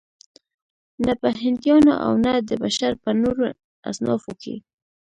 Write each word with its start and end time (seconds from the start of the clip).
نه 1.05 1.13
په 1.21 1.27
هندیانو 1.41 1.93
او 2.05 2.11
نه 2.25 2.33
د 2.49 2.49
بشر 2.63 2.91
په 3.03 3.09
نورو 3.21 3.45
اصنافو 3.89 4.31
کې. 4.41 4.55